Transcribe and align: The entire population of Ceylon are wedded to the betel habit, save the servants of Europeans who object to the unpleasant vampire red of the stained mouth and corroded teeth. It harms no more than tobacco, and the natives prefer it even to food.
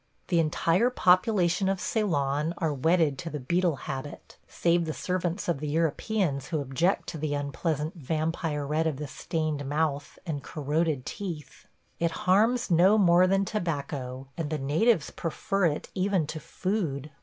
The 0.29 0.39
entire 0.39 0.89
population 0.89 1.69
of 1.69 1.79
Ceylon 1.79 2.55
are 2.57 2.73
wedded 2.73 3.19
to 3.19 3.29
the 3.29 3.39
betel 3.39 3.75
habit, 3.85 4.35
save 4.47 4.85
the 4.85 4.95
servants 4.95 5.47
of 5.47 5.63
Europeans 5.63 6.47
who 6.47 6.59
object 6.59 7.07
to 7.09 7.19
the 7.19 7.35
unpleasant 7.35 7.93
vampire 7.93 8.65
red 8.65 8.87
of 8.87 8.97
the 8.97 9.05
stained 9.05 9.63
mouth 9.63 10.17
and 10.25 10.41
corroded 10.41 11.05
teeth. 11.05 11.67
It 11.99 12.09
harms 12.25 12.71
no 12.71 12.97
more 12.97 13.27
than 13.27 13.45
tobacco, 13.45 14.25
and 14.35 14.49
the 14.49 14.57
natives 14.57 15.11
prefer 15.11 15.65
it 15.67 15.89
even 15.93 16.25
to 16.25 16.39
food. 16.39 17.11